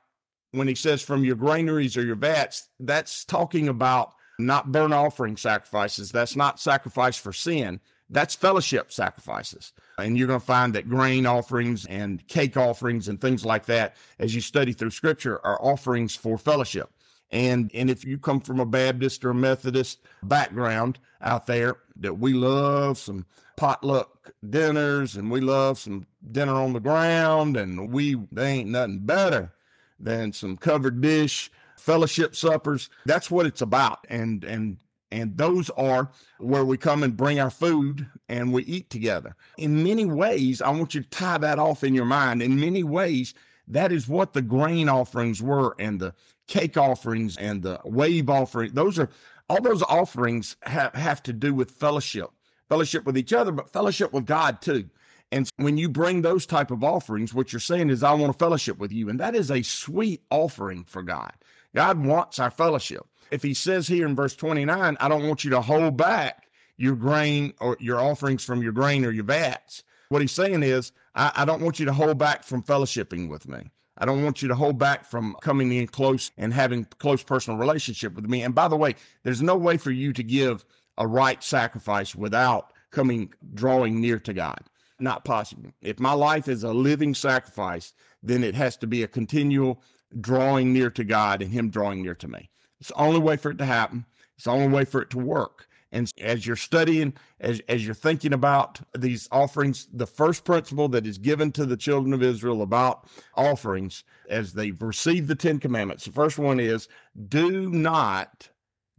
when 0.51 0.68
he 0.68 0.75
says 0.75 1.01
from 1.01 1.24
your 1.24 1.36
granaries 1.36 1.98
or 1.98 2.04
your 2.04 2.16
vats, 2.16 2.69
that's 2.80 3.25
talking 3.25 3.68
about 3.68 4.13
not 4.39 4.71
burnt 4.71 4.94
offering 4.94 5.38
sacrifices. 5.38 6.12
That's 6.12 6.36
not 6.36 6.60
sacrifice 6.60 7.18
for 7.18 7.33
sin. 7.33 7.80
That's 8.10 8.33
fellowship 8.33 8.92
sacrifices. 8.92 9.74
And 10.00 10.18
you're 10.18 10.27
going 10.27 10.39
to 10.39 10.45
find 10.45 10.74
that 10.74 10.89
grain 10.89 11.25
offerings 11.25 11.86
and 11.86 12.25
cake 12.27 12.57
offerings 12.57 13.07
and 13.07 13.21
things 13.21 13.45
like 13.45 13.66
that, 13.68 13.98
as 14.18 14.33
you 14.33 14.42
study 14.42 14.74
through 14.74 14.92
scripture, 14.92 15.45
are 15.45 15.62
offerings 15.62 16.15
for 16.15 16.38
fellowship. 16.38 16.89
And, 17.31 17.69
and 17.75 17.89
if 17.92 18.04
you 18.04 18.18
come 18.18 18.39
from 18.39 18.60
a 18.60 18.65
Baptist 18.65 19.24
or 19.24 19.30
a 19.31 19.36
Methodist 19.36 20.00
background 20.24 20.98
out 21.22 21.45
there, 21.45 21.77
that 21.98 22.18
we 22.18 22.33
love 22.33 22.98
some 22.98 23.25
potluck 23.60 24.32
dinners 24.50 25.18
and 25.18 25.30
we 25.30 25.42
love 25.42 25.78
some 25.78 26.08
dinner 26.32 26.54
on 26.54 26.72
the 26.72 26.80
ground 26.80 27.58
and 27.58 27.92
we, 27.92 28.16
they 28.32 28.52
ain't 28.52 28.70
nothing 28.70 29.00
better 29.00 29.52
than 30.00 30.32
some 30.32 30.56
covered 30.56 31.02
dish 31.02 31.52
fellowship 31.78 32.38
suppers. 32.38 32.90
That's 33.06 33.30
what 33.30 33.46
it's 33.46 33.62
about. 33.62 34.08
And, 34.10 34.46
and, 34.46 34.78
and 35.12 35.36
those 35.36 35.70
are 35.72 36.10
where 36.38 36.63
we 36.63 36.78
come 36.78 37.04
and 37.04 37.18
bring 37.18 37.38
our 37.38 37.50
food 37.50 38.08
and 38.30 38.54
we 38.54 38.63
eat 38.63 38.89
together. 38.89 39.36
In 39.58 39.84
many 39.84 40.06
ways, 40.06 40.62
I 40.62 40.70
want 40.70 40.96
you 40.96 41.01
to 41.01 41.10
tie 41.10 41.39
that 41.39 41.60
off 41.60 41.84
in 41.84 41.94
your 41.94 42.06
mind. 42.06 42.42
In 42.42 42.58
many 42.58 42.84
ways, 42.84 43.34
that 43.68 43.92
is 43.92 44.08
what 44.08 44.32
the 44.32 44.42
grain 44.42 44.88
offerings 44.88 45.42
were 45.42 45.75
and 45.80 46.00
the 46.00 46.13
cake 46.48 46.78
offerings 46.78 47.36
and 47.36 47.62
the 47.62 47.82
wave 47.84 48.30
offering. 48.30 48.72
Those 48.74 48.98
are 49.00 49.10
all 49.50 49.62
those 49.62 49.84
offerings 49.84 50.56
have, 50.63 50.94
have 50.94 51.24
to 51.24 51.34
do 51.34 51.54
with 51.54 51.72
fellowship, 51.72 52.30
fellowship 52.70 53.06
with 53.06 53.18
each 53.18 53.34
other, 53.34 53.52
but 53.52 53.74
fellowship 53.74 54.14
with 54.14 54.26
God 54.26 54.62
too. 54.62 54.90
And 55.32 55.50
when 55.58 55.78
you 55.78 55.90
bring 55.90 56.22
those 56.22 56.46
type 56.46 56.72
of 56.72 56.84
offerings, 56.84 57.34
what 57.34 57.54
you're 57.54 57.60
saying 57.60 57.90
is, 57.90 58.04
I 58.04 58.14
want 58.14 58.36
a 58.36 58.38
fellowship 58.38 58.80
with 58.80 58.92
you. 58.92 59.10
And 59.10 59.20
that 59.20 59.36
is 59.36 59.52
a 59.52 59.62
sweet 59.62 60.22
offering 60.32 60.86
for 60.86 61.04
God. 61.04 61.34
God 61.76 62.04
wants 62.04 62.40
our 62.40 62.50
fellowship. 62.50 63.06
If 63.30 63.44
he 63.44 63.54
says 63.54 63.88
here 63.88 64.08
in 64.08 64.16
verse 64.16 64.36
29, 64.36 64.98
I 65.00 65.08
don't 65.08 65.28
want 65.28 65.44
you 65.44 65.52
to 65.52 65.62
hold 65.62 65.98
back 65.98 66.48
your 66.78 66.96
grain 66.96 67.54
or 67.60 67.78
your 67.80 68.00
offerings 68.00 68.44
from 68.44 68.64
your 68.64 68.72
grain 68.72 69.06
or 69.06 69.12
your 69.12 69.26
vats. 69.26 69.84
What 70.10 70.22
he's 70.22 70.32
saying 70.32 70.64
is, 70.64 70.92
I, 71.14 71.32
I 71.36 71.46
don't 71.46 71.62
want 71.62 71.80
you 71.80 71.86
to 71.86 71.94
hold 71.94 72.18
back 72.18 72.44
from 72.44 72.64
fellowshipping 72.64 73.30
with 73.30 73.48
me. 73.48 73.70
I 74.00 74.06
don't 74.06 74.24
want 74.24 74.42
you 74.42 74.48
to 74.48 74.56
hold 74.56 74.80
back 74.80 75.06
from 75.06 75.36
coming 75.42 75.72
in 75.74 75.88
close 75.88 76.32
and 76.38 76.54
having 76.54 76.86
close 76.98 77.22
personal 77.22 77.60
relationship 77.60 78.16
with 78.16 78.28
me. 78.28 78.42
And 78.42 78.56
by 78.56 78.68
the 78.68 78.78
way, 78.78 78.96
there's 79.24 79.42
no 79.42 79.58
way 79.58 79.78
for 79.78 79.92
you 79.92 80.14
to 80.14 80.24
give 80.24 80.66
a 81.00 81.08
right 81.08 81.44
sacrifice 81.44 82.13
without 82.13 82.74
coming 82.91 83.34
drawing 83.53 84.00
near 84.00 84.20
to 84.20 84.34
God. 84.34 84.60
Not 85.00 85.24
possible. 85.24 85.72
If 85.82 86.00
my 86.00 86.12
life 86.12 86.48
is 86.48 86.63
a 86.63 86.74
living 86.74 87.15
sacrifice, 87.15 87.94
then 88.22 88.44
it 88.44 88.53
has 88.56 88.75
to 88.77 88.88
be 88.88 89.01
a 89.01 89.08
continual 89.08 89.82
drawing 90.20 90.74
near 90.74 90.89
to 90.91 91.03
God 91.03 91.41
and 91.41 91.51
Him 91.51 91.70
drawing 91.70 92.03
near 92.03 92.15
to 92.15 92.27
me. 92.27 92.50
It's 92.79 92.89
the 92.89 92.96
only 92.96 93.20
way 93.20 93.38
for 93.38 93.51
it 93.51 93.58
to 93.60 93.65
happen. 93.65 94.06
It's 94.36 94.44
the 94.46 94.51
only 94.51 94.68
way 94.68 94.86
for 94.86 95.01
it 95.01 95.10
to 95.12 95.20
work. 95.20 95.68
And 95.91 96.12
as 96.22 96.46
you're 96.46 96.56
studying, 96.56 97.13
as, 97.39 97.62
as 97.68 97.86
you're 97.86 97.96
thinking 97.96 98.34
about 98.34 98.82
these 98.96 99.27
offerings, 99.32 99.88
the 99.91 100.06
first 100.06 100.44
principle 100.44 100.88
that 100.89 101.08
is 101.08 101.18
given 101.18 101.51
to 101.53 101.65
the 101.65 101.77
children 101.77 102.13
of 102.13 102.22
Israel 102.22 102.62
about 102.62 103.08
offerings 103.36 104.03
as 104.29 104.53
they've 104.53 104.79
received 104.79 105.27
the 105.27 105.36
Ten 105.36 105.60
Commandments, 105.60 106.06
the 106.06 106.12
first 106.12 106.38
one 106.38 106.60
is 106.60 106.88
do 107.27 107.70
not, 107.70 108.50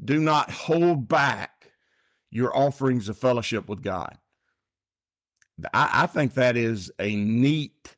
do 0.04 0.18
not 0.18 0.50
hold 0.50 1.06
back 1.06 1.59
your 2.30 2.56
offerings 2.56 3.08
of 3.08 3.18
fellowship 3.18 3.68
with 3.68 3.82
God. 3.82 4.16
I, 5.74 6.02
I 6.02 6.06
think 6.06 6.34
that 6.34 6.56
is 6.56 6.90
a 6.98 7.14
neat 7.16 7.96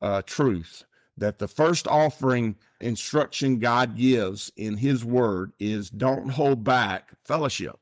uh, 0.00 0.22
truth 0.22 0.84
that 1.16 1.38
the 1.38 1.48
first 1.48 1.86
offering 1.86 2.56
instruction 2.80 3.58
God 3.58 3.96
gives 3.96 4.50
in 4.56 4.76
his 4.76 5.04
word 5.04 5.52
is 5.58 5.90
don't 5.90 6.30
hold 6.30 6.64
back 6.64 7.10
fellowship. 7.24 7.78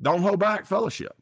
Don't 0.00 0.22
hold 0.22 0.38
back 0.38 0.66
fellowship. 0.66 1.16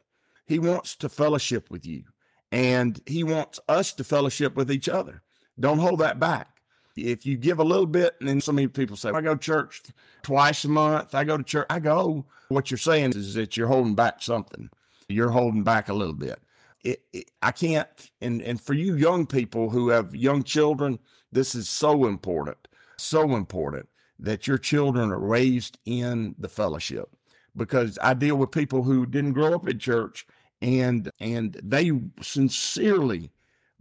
He 0.46 0.58
wants 0.58 0.96
to 0.96 1.08
fellowship 1.08 1.70
with 1.70 1.86
you 1.86 2.04
and 2.50 3.00
he 3.06 3.24
wants 3.24 3.60
us 3.68 3.92
to 3.94 4.04
fellowship 4.04 4.56
with 4.56 4.70
each 4.70 4.88
other. 4.88 5.22
Don't 5.58 5.78
hold 5.78 6.00
that 6.00 6.18
back. 6.18 6.48
If 6.96 7.24
you 7.24 7.36
give 7.36 7.58
a 7.58 7.64
little 7.64 7.86
bit, 7.86 8.16
and 8.20 8.28
then 8.28 8.40
so 8.40 8.52
many 8.52 8.68
people 8.68 8.96
say, 8.96 9.10
I 9.10 9.20
go 9.20 9.34
to 9.34 9.40
church 9.40 9.82
twice 10.22 10.64
a 10.64 10.68
month, 10.68 11.14
I 11.14 11.24
go 11.24 11.36
to 11.36 11.42
church, 11.42 11.66
I 11.70 11.78
go. 11.78 12.26
What 12.48 12.70
you're 12.70 12.78
saying 12.78 13.12
is 13.16 13.34
that 13.34 13.56
you're 13.56 13.68
holding 13.68 13.94
back 13.94 14.22
something. 14.22 14.68
You're 15.08 15.30
holding 15.30 15.62
back 15.62 15.88
a 15.88 15.94
little 15.94 16.14
bit. 16.14 16.38
It, 16.84 17.02
it, 17.12 17.30
I 17.40 17.52
can't, 17.52 17.88
and, 18.20 18.42
and 18.42 18.60
for 18.60 18.74
you 18.74 18.96
young 18.96 19.26
people 19.26 19.70
who 19.70 19.88
have 19.88 20.14
young 20.14 20.42
children, 20.42 20.98
this 21.30 21.54
is 21.54 21.68
so 21.68 22.06
important, 22.06 22.68
so 22.96 23.36
important 23.36 23.88
that 24.18 24.46
your 24.46 24.58
children 24.58 25.10
are 25.10 25.18
raised 25.18 25.78
in 25.84 26.34
the 26.38 26.48
fellowship 26.48 27.08
because 27.56 27.98
I 28.02 28.14
deal 28.14 28.36
with 28.36 28.50
people 28.50 28.82
who 28.82 29.06
didn't 29.06 29.32
grow 29.32 29.54
up 29.54 29.68
in 29.68 29.78
church 29.78 30.26
and 30.60 31.10
and 31.20 31.60
they 31.62 31.90
sincerely 32.20 33.30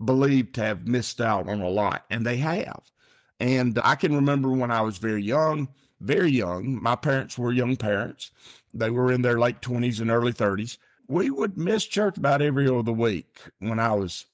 believe 0.04 0.52
to 0.54 0.62
have 0.62 0.88
missed 0.88 1.22
out 1.22 1.48
on 1.48 1.62
a 1.62 1.70
lot 1.70 2.06
and 2.10 2.26
they 2.26 2.38
have 2.38 2.91
and 3.42 3.80
i 3.84 3.96
can 3.96 4.16
remember 4.16 4.50
when 4.50 4.72
i 4.72 4.82
was 4.82 4.98
very 4.98 5.24
young 5.24 5.68
very 6.00 6.32
young 6.32 6.82
my 6.82 6.96
parents 6.96 7.38
were 7.38 7.52
young 7.52 7.76
parents 7.76 8.32
they 8.74 8.90
were 8.90 9.12
in 9.12 9.22
their 9.22 9.40
late 9.40 9.62
20s 9.62 10.00
and 10.00 10.12
early 10.12 10.32
30s 10.32 10.78
we 11.08 11.30
would 11.30 11.58
miss 11.58 11.86
church 11.86 12.18
about 12.18 12.42
every 12.42 12.70
other 12.70 12.94
week 12.94 13.40
when 13.60 13.80
i 13.80 13.92
was 13.94 14.26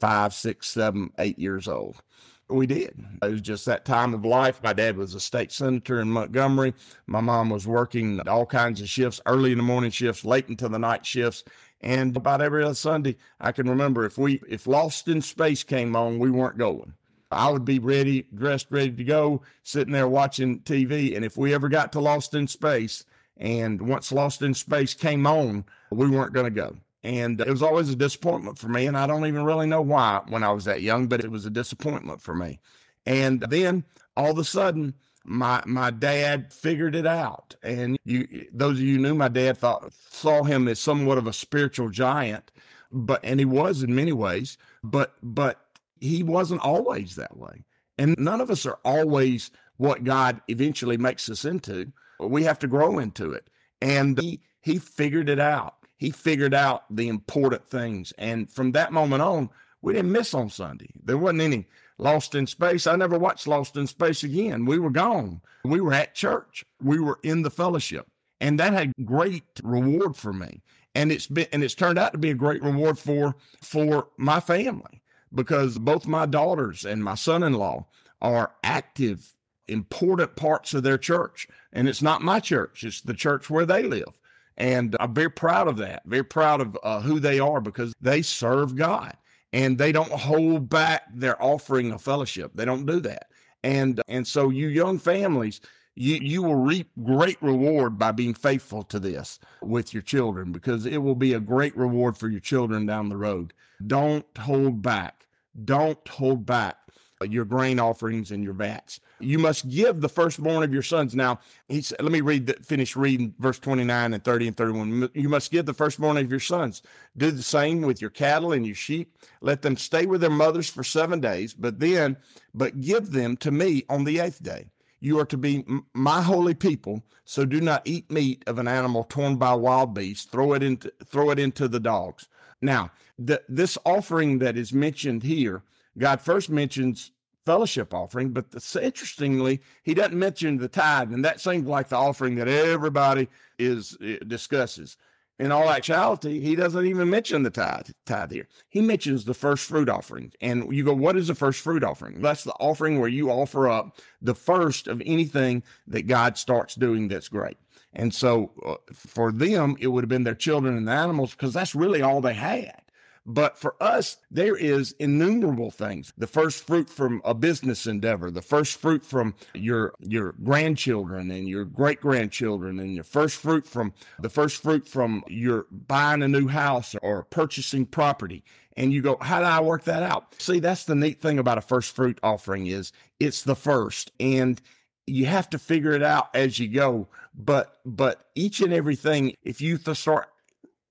five 0.00 0.34
six 0.34 0.68
seven 0.68 1.10
eight 1.18 1.38
years 1.38 1.68
old 1.68 2.02
we 2.48 2.66
did. 2.66 3.04
It 3.22 3.30
was 3.30 3.40
just 3.40 3.66
that 3.66 3.84
time 3.84 4.14
of 4.14 4.24
life. 4.24 4.62
My 4.62 4.72
dad 4.72 4.96
was 4.96 5.14
a 5.14 5.20
state 5.20 5.50
senator 5.50 6.00
in 6.00 6.10
Montgomery. 6.10 6.74
My 7.06 7.20
mom 7.20 7.50
was 7.50 7.66
working 7.66 8.20
all 8.28 8.46
kinds 8.46 8.80
of 8.80 8.88
shifts, 8.88 9.20
early 9.26 9.50
in 9.52 9.58
the 9.58 9.64
morning 9.64 9.90
shifts, 9.90 10.24
late 10.24 10.48
into 10.48 10.68
the 10.68 10.78
night 10.78 11.04
shifts. 11.04 11.42
And 11.80 12.16
about 12.16 12.40
every 12.40 12.62
other 12.62 12.74
Sunday, 12.74 13.16
I 13.40 13.52
can 13.52 13.68
remember 13.68 14.04
if 14.04 14.16
we 14.16 14.40
if 14.48 14.66
Lost 14.66 15.08
in 15.08 15.22
Space 15.22 15.64
came 15.64 15.96
on, 15.96 16.18
we 16.18 16.30
weren't 16.30 16.58
going. 16.58 16.94
I 17.30 17.50
would 17.50 17.64
be 17.64 17.78
ready, 17.78 18.26
dressed, 18.34 18.68
ready 18.70 18.92
to 18.92 19.04
go, 19.04 19.42
sitting 19.62 19.92
there 19.92 20.08
watching 20.08 20.60
TV. 20.60 21.16
And 21.16 21.24
if 21.24 21.36
we 21.36 21.54
ever 21.54 21.68
got 21.68 21.92
to 21.92 22.00
Lost 22.00 22.34
in 22.34 22.46
Space, 22.46 23.04
and 23.36 23.80
once 23.82 24.12
Lost 24.12 24.42
in 24.42 24.54
Space 24.54 24.94
came 24.94 25.26
on, 25.26 25.64
we 25.90 26.08
weren't 26.08 26.32
going 26.32 26.46
to 26.46 26.50
go. 26.50 26.76
And 27.02 27.40
it 27.40 27.48
was 27.48 27.62
always 27.62 27.90
a 27.90 27.96
disappointment 27.96 28.58
for 28.58 28.68
me. 28.68 28.86
And 28.86 28.96
I 28.96 29.06
don't 29.06 29.26
even 29.26 29.44
really 29.44 29.66
know 29.66 29.82
why 29.82 30.22
when 30.28 30.42
I 30.42 30.50
was 30.50 30.64
that 30.64 30.82
young, 30.82 31.06
but 31.06 31.20
it 31.20 31.30
was 31.30 31.46
a 31.46 31.50
disappointment 31.50 32.20
for 32.20 32.34
me. 32.34 32.58
And 33.04 33.40
then 33.42 33.84
all 34.16 34.30
of 34.30 34.38
a 34.38 34.44
sudden, 34.44 34.94
my 35.26 35.62
my 35.66 35.90
dad 35.90 36.52
figured 36.52 36.94
it 36.94 37.06
out 37.06 37.56
and 37.62 37.98
you 38.04 38.46
those 38.52 38.78
of 38.78 38.84
you 38.84 38.96
knew 38.96 39.14
my 39.14 39.28
dad 39.28 39.58
thought 39.58 39.92
saw 40.08 40.44
him 40.44 40.68
as 40.68 40.78
somewhat 40.78 41.18
of 41.18 41.26
a 41.26 41.32
spiritual 41.32 41.88
giant 41.88 42.52
but 42.92 43.20
and 43.24 43.40
he 43.40 43.44
was 43.44 43.82
in 43.82 43.92
many 43.92 44.12
ways 44.12 44.56
but 44.84 45.14
but 45.22 45.65
he 46.00 46.22
wasn't 46.22 46.60
always 46.60 47.16
that 47.16 47.36
way 47.36 47.64
and 47.98 48.16
none 48.18 48.40
of 48.40 48.50
us 48.50 48.66
are 48.66 48.78
always 48.84 49.50
what 49.76 50.04
god 50.04 50.40
eventually 50.48 50.96
makes 50.96 51.28
us 51.28 51.44
into 51.44 51.92
we 52.20 52.44
have 52.44 52.58
to 52.58 52.66
grow 52.66 52.98
into 52.98 53.32
it 53.32 53.48
and 53.80 54.20
he 54.20 54.40
he 54.60 54.78
figured 54.78 55.28
it 55.28 55.40
out 55.40 55.76
he 55.98 56.10
figured 56.10 56.54
out 56.54 56.84
the 56.94 57.08
important 57.08 57.66
things 57.68 58.12
and 58.18 58.50
from 58.52 58.72
that 58.72 58.92
moment 58.92 59.22
on 59.22 59.48
we 59.82 59.92
didn't 59.92 60.12
miss 60.12 60.34
on 60.34 60.48
sunday 60.48 60.90
there 61.02 61.18
wasn't 61.18 61.40
any 61.40 61.66
Lost 61.98 62.34
in 62.34 62.46
Space. 62.46 62.86
I 62.86 62.96
never 62.96 63.18
watched 63.18 63.46
Lost 63.46 63.76
in 63.76 63.86
Space 63.86 64.22
again. 64.22 64.66
We 64.66 64.78
were 64.78 64.90
gone. 64.90 65.40
We 65.64 65.80
were 65.80 65.94
at 65.94 66.14
church. 66.14 66.64
We 66.82 67.00
were 67.00 67.18
in 67.22 67.42
the 67.42 67.50
fellowship. 67.50 68.06
And 68.40 68.60
that 68.60 68.74
had 68.74 68.92
great 69.04 69.44
reward 69.62 70.16
for 70.16 70.32
me. 70.32 70.62
And 70.94 71.10
it's 71.10 71.26
been 71.26 71.46
and 71.52 71.62
it's 71.64 71.74
turned 71.74 71.98
out 71.98 72.12
to 72.12 72.18
be 72.18 72.30
a 72.30 72.34
great 72.34 72.62
reward 72.62 72.98
for 72.98 73.34
for 73.62 74.08
my 74.18 74.40
family 74.40 75.02
because 75.36 75.78
both 75.78 76.06
my 76.06 76.26
daughters 76.26 76.84
and 76.84 77.04
my 77.04 77.14
son-in-law 77.14 77.86
are 78.20 78.52
active 78.64 79.34
important 79.68 80.36
parts 80.36 80.74
of 80.74 80.82
their 80.82 80.98
church. 80.98 81.48
And 81.72 81.88
it's 81.88 82.02
not 82.02 82.22
my 82.22 82.40
church, 82.40 82.84
it's 82.84 83.00
the 83.00 83.14
church 83.14 83.50
where 83.50 83.66
they 83.66 83.82
live. 83.82 84.18
And 84.56 84.96
I'm 84.98 85.14
very 85.14 85.30
proud 85.30 85.68
of 85.68 85.76
that, 85.78 86.02
very 86.06 86.24
proud 86.24 86.60
of 86.60 86.78
uh, 86.82 87.00
who 87.02 87.20
they 87.20 87.38
are 87.38 87.60
because 87.60 87.94
they 88.00 88.22
serve 88.22 88.74
God 88.74 89.14
and 89.52 89.78
they 89.78 89.92
don't 89.92 90.10
hold 90.10 90.68
back 90.68 91.02
their 91.12 91.40
offering 91.42 91.92
of 91.92 92.02
fellowship. 92.02 92.52
They 92.54 92.64
don't 92.64 92.86
do 92.86 93.00
that. 93.00 93.28
And 93.62 94.00
and 94.08 94.26
so 94.26 94.50
you 94.50 94.68
young 94.68 94.98
families, 94.98 95.60
you 95.94 96.16
you 96.16 96.42
will 96.42 96.56
reap 96.56 96.90
great 97.02 97.40
reward 97.42 97.98
by 97.98 98.12
being 98.12 98.34
faithful 98.34 98.82
to 98.84 98.98
this 98.98 99.38
with 99.62 99.92
your 99.92 100.02
children 100.02 100.52
because 100.52 100.86
it 100.86 100.98
will 100.98 101.14
be 101.14 101.32
a 101.32 101.40
great 101.40 101.76
reward 101.76 102.16
for 102.16 102.28
your 102.28 102.40
children 102.40 102.86
down 102.86 103.08
the 103.08 103.16
road. 103.16 103.52
Don't 103.86 104.26
hold 104.38 104.82
back. 104.82 105.15
Don't 105.64 106.06
hold 106.08 106.46
back 106.46 106.76
your 107.24 107.44
grain 107.44 107.80
offerings 107.80 108.30
and 108.30 108.44
your 108.44 108.52
vats. 108.52 109.00
You 109.20 109.38
must 109.38 109.68
give 109.70 110.00
the 110.00 110.08
firstborn 110.08 110.62
of 110.62 110.72
your 110.72 110.82
sons. 110.82 111.14
Now, 111.14 111.40
he 111.68 111.80
said, 111.80 112.02
let 112.02 112.12
me 112.12 112.20
read, 112.20 112.46
the, 112.46 112.54
finish 112.62 112.94
reading 112.94 113.34
verse 113.38 113.58
29 113.58 114.12
and 114.12 114.22
30 114.22 114.48
and 114.48 114.56
31. 114.56 115.10
You 115.14 115.28
must 115.28 115.50
give 115.50 115.64
the 115.64 115.72
firstborn 115.72 116.18
of 116.18 116.30
your 116.30 116.40
sons. 116.40 116.82
Do 117.16 117.30
the 117.30 117.42
same 117.42 117.80
with 117.80 118.00
your 118.00 118.10
cattle 118.10 118.52
and 118.52 118.66
your 118.66 118.74
sheep. 118.74 119.16
Let 119.40 119.62
them 119.62 119.76
stay 119.76 120.04
with 120.04 120.20
their 120.20 120.30
mothers 120.30 120.68
for 120.68 120.84
seven 120.84 121.20
days, 121.20 121.54
but 121.54 121.80
then, 121.80 122.18
but 122.52 122.80
give 122.80 123.12
them 123.12 123.36
to 123.38 123.50
me 123.50 123.84
on 123.88 124.04
the 124.04 124.18
eighth 124.18 124.42
day. 124.42 124.66
You 125.00 125.18
are 125.20 125.26
to 125.26 125.36
be 125.36 125.64
my 125.94 126.22
holy 126.22 126.54
people, 126.54 127.02
so 127.24 127.44
do 127.44 127.60
not 127.60 127.82
eat 127.84 128.10
meat 128.10 128.42
of 128.46 128.58
an 128.58 128.66
animal 128.66 129.04
torn 129.04 129.36
by 129.36 129.54
wild 129.54 129.94
beasts. 129.94 130.24
Throw 130.24 130.54
it 130.54 130.62
into 130.62 130.90
throw 131.04 131.30
it 131.30 131.38
into 131.38 131.68
the 131.68 131.80
dogs. 131.80 132.28
Now, 132.62 132.90
the, 133.18 133.42
this 133.48 133.76
offering 133.84 134.38
that 134.38 134.56
is 134.56 134.72
mentioned 134.72 135.22
here 135.22 135.62
God 135.98 136.20
first 136.20 136.50
mentions 136.50 137.12
fellowship 137.44 137.94
offering, 137.94 138.30
but 138.30 138.46
interestingly, 138.80 139.60
he 139.82 139.94
doesn't 139.94 140.18
mention 140.18 140.58
the 140.58 140.68
tithe, 140.68 141.12
and 141.12 141.24
that 141.24 141.40
seems 141.40 141.66
like 141.66 141.88
the 141.88 141.96
offering 141.96 142.34
that 142.34 142.48
everybody 142.48 143.28
is 143.58 143.96
eh, 144.02 144.18
discusses. 144.26 144.96
In 145.38 145.52
all 145.52 145.68
actuality, 145.68 146.40
he 146.40 146.56
doesn't 146.56 146.86
even 146.86 147.10
mention 147.10 147.42
the 147.42 147.50
tithe, 147.50 147.90
tithe 148.06 148.32
here. 148.32 148.48
He 148.70 148.80
mentions 148.80 149.26
the 149.26 149.34
first 149.34 149.68
fruit 149.68 149.88
offering. 149.88 150.32
And 150.40 150.74
you 150.74 150.82
go, 150.82 150.94
what 150.94 151.14
is 151.14 151.28
the 151.28 151.34
first 151.34 151.60
fruit 151.60 151.84
offering? 151.84 152.22
That's 152.22 152.42
the 152.42 152.54
offering 152.54 152.98
where 152.98 153.08
you 153.08 153.30
offer 153.30 153.68
up 153.68 153.98
the 154.22 154.34
first 154.34 154.88
of 154.88 155.02
anything 155.04 155.62
that 155.88 156.06
God 156.06 156.38
starts 156.38 156.74
doing 156.74 157.08
that's 157.08 157.28
great. 157.28 157.58
And 157.96 158.14
so 158.14 158.52
uh, 158.64 158.74
for 158.92 159.32
them, 159.32 159.74
it 159.80 159.88
would 159.88 160.04
have 160.04 160.08
been 160.08 160.24
their 160.24 160.34
children 160.34 160.76
and 160.76 160.88
animals 160.88 161.32
because 161.32 161.54
that's 161.54 161.74
really 161.74 162.02
all 162.02 162.20
they 162.20 162.34
had. 162.34 162.82
But 163.28 163.58
for 163.58 163.74
us, 163.82 164.18
there 164.30 164.54
is 164.54 164.94
innumerable 165.00 165.72
things. 165.72 166.12
The 166.16 166.28
first 166.28 166.64
fruit 166.64 166.88
from 166.88 167.20
a 167.24 167.34
business 167.34 167.84
endeavor, 167.84 168.30
the 168.30 168.42
first 168.42 168.78
fruit 168.78 169.04
from 169.04 169.34
your 169.52 169.94
your 169.98 170.34
grandchildren 170.44 171.32
and 171.32 171.48
your 171.48 171.64
great 171.64 172.00
grandchildren, 172.00 172.78
and 172.78 172.94
your 172.94 173.02
first 173.02 173.38
fruit 173.38 173.66
from 173.66 173.94
the 174.20 174.28
first 174.28 174.62
fruit 174.62 174.86
from 174.86 175.24
your 175.26 175.66
buying 175.72 176.22
a 176.22 176.28
new 176.28 176.46
house 176.46 176.94
or 177.02 177.24
purchasing 177.24 177.84
property. 177.84 178.44
And 178.76 178.92
you 178.92 179.02
go, 179.02 179.16
how 179.20 179.40
do 179.40 179.46
I 179.46 179.60
work 179.60 179.84
that 179.84 180.04
out? 180.04 180.40
See, 180.40 180.60
that's 180.60 180.84
the 180.84 180.94
neat 180.94 181.20
thing 181.20 181.40
about 181.40 181.58
a 181.58 181.62
first 181.62 181.96
fruit 181.96 182.20
offering 182.22 182.66
is 182.66 182.92
it's 183.18 183.42
the 183.42 183.56
first. 183.56 184.12
And 184.20 184.60
you 185.06 185.26
have 185.26 185.48
to 185.50 185.58
figure 185.58 185.92
it 185.92 186.02
out 186.02 186.28
as 186.34 186.58
you 186.58 186.68
go 186.68 187.08
but 187.34 187.78
but 187.84 188.26
each 188.34 188.60
and 188.60 188.72
everything 188.72 189.34
if 189.42 189.60
you 189.60 189.78
start 189.94 190.28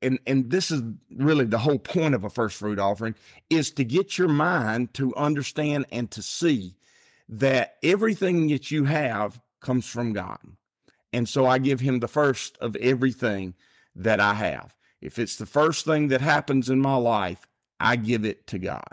and 0.02 0.20
and 0.28 0.52
this 0.52 0.72
is 0.72 0.82
really 1.16 1.46
the 1.46 1.60
whole 1.60 1.80
point 1.80 2.16
of 2.16 2.24
a 2.24 2.30
first 2.30 2.58
fruit 2.58 2.80
offering 2.80 3.16
is 3.50 3.72
to 3.72 3.84
get 3.84 4.18
your 4.18 4.28
mind 4.28 4.94
to 4.94 5.16
understand 5.16 5.86
and 5.92 6.12
to 6.12 6.22
see 6.22 6.76
that 7.28 7.76
everything 7.82 8.48
that 8.48 8.72
you 8.72 8.86
have 8.86 9.42
comes 9.60 9.88
from 9.88 10.14
God. 10.14 10.40
And 11.12 11.28
so 11.28 11.46
I 11.46 11.58
give 11.58 11.80
him 11.80 12.00
the 12.00 12.08
first 12.08 12.58
of 12.60 12.76
everything 12.76 13.56
that 13.96 14.20
I 14.20 14.36
have. 14.36 14.76
If 15.02 15.18
it's 15.18 15.38
the 15.38 15.46
first 15.46 15.86
thing 15.86 16.10
that 16.10 16.22
happens 16.22 16.70
in 16.70 16.80
my 16.80 16.96
life, 16.96 17.48
I 17.80 17.96
give 17.96 18.26
it 18.26 18.48
to 18.48 18.60
God. 18.60 18.84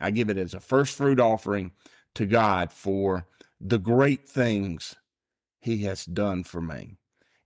I 0.00 0.10
give 0.10 0.28
it 0.28 0.36
as 0.36 0.54
a 0.54 0.60
first 0.60 0.96
fruit 0.96 1.18
offering 1.18 1.72
to 2.14 2.26
God 2.26 2.72
for 2.72 3.26
the 3.60 3.78
great 3.78 4.28
things 4.28 4.94
he 5.60 5.78
has 5.84 6.04
done 6.04 6.44
for 6.44 6.60
me. 6.60 6.96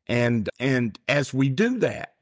And 0.06 0.48
and 0.58 0.98
as 1.08 1.32
we 1.32 1.48
do 1.48 1.78
that, 1.78 2.14